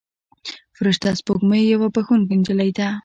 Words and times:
فرشته 0.77 1.09
سپوږمۍ 1.19 1.63
یوه 1.73 1.87
بښونکې 1.95 2.35
نجلۍ 2.39 2.71
ده. 2.77 2.87